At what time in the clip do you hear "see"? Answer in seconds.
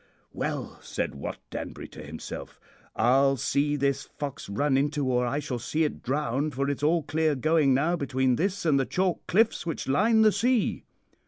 3.37-3.75, 5.59-5.83